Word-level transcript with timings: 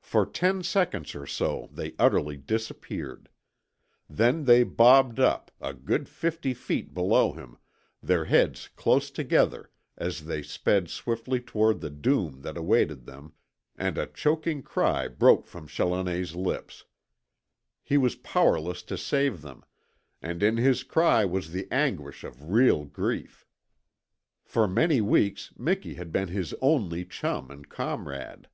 For 0.00 0.26
ten 0.26 0.64
seconds 0.64 1.14
or 1.14 1.24
so 1.24 1.68
they 1.72 1.94
utterly 1.96 2.36
disappeared. 2.36 3.28
Then 4.10 4.44
they 4.44 4.64
bobbed 4.64 5.20
up, 5.20 5.52
a 5.60 5.72
good 5.72 6.08
fifty 6.08 6.52
feet 6.52 6.92
below 6.92 7.30
him, 7.32 7.56
their 8.02 8.24
heads 8.24 8.68
close 8.74 9.08
together 9.12 9.70
as 9.96 10.24
they 10.24 10.42
sped 10.42 10.88
swiftly 10.90 11.38
toward 11.40 11.80
the 11.80 11.90
doom 11.90 12.40
that 12.42 12.56
awaited 12.56 13.06
them, 13.06 13.34
and 13.76 13.96
a 13.96 14.08
choking 14.08 14.64
cry 14.64 15.06
broke 15.06 15.46
from 15.46 15.68
Challoner's 15.68 16.34
lips. 16.34 16.84
He 17.84 17.96
was 17.96 18.16
powerless 18.16 18.82
to 18.82 18.98
save 18.98 19.42
them, 19.42 19.64
and 20.20 20.42
in 20.42 20.56
his 20.56 20.82
cry 20.82 21.24
was 21.24 21.52
the 21.52 21.68
anguish 21.70 22.24
of 22.24 22.50
real 22.50 22.84
grief. 22.84 23.46
For 24.42 24.66
many 24.66 25.00
weeks 25.00 25.52
Miki 25.56 25.94
had 25.94 26.10
been 26.10 26.26
his 26.30 26.52
only 26.60 27.04
chum 27.04 27.48
and 27.52 27.68
comrade. 27.68 28.48